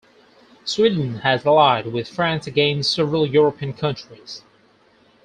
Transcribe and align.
Sweden 0.65 1.19
had 1.19 1.45
allied 1.45 1.93
with 1.93 2.07
France 2.09 2.47
against 2.47 2.91
several 2.91 3.23
European 3.27 3.71
countries. 3.71 4.41